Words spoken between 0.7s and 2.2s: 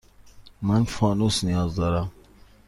فانوس نیاز دارم.